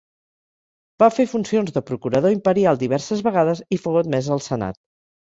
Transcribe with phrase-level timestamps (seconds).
[1.03, 4.87] Va fer funcions de procurador imperial diverses vegades i fou admès al senat.